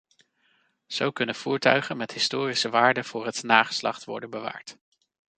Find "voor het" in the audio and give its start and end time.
3.03-3.43